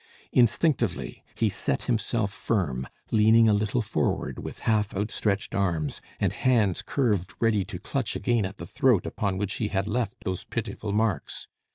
Instinctively, 0.31 1.21
he 1.35 1.47
set 1.47 1.83
himself 1.83 2.33
firm, 2.33 2.87
leaning 3.11 3.47
a 3.47 3.53
little 3.53 3.83
forward, 3.83 4.39
with 4.39 4.61
half 4.65 4.95
outstretched 4.95 5.53
arms, 5.53 6.01
and 6.19 6.33
hands 6.33 6.81
curved 6.81 7.35
ready 7.39 7.63
to 7.65 7.77
clutch 7.77 8.15
again 8.15 8.43
at 8.43 8.57
the 8.57 8.65
throat 8.65 9.05
upon 9.05 9.37
which 9.37 9.53
he 9.61 9.67
had 9.67 9.87
left 9.87 10.23
those 10.23 10.43
pitiful 10.43 10.91
marks. 10.91 11.45